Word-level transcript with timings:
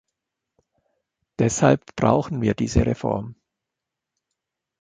Deshalb 1.37 1.85
brauchen 1.95 2.41
wir 2.41 2.55
dieses 2.55 2.87
Reform. 2.87 3.35